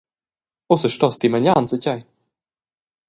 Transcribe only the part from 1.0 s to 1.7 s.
ti magliar